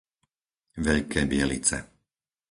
[0.85, 1.77] Veľké Bielice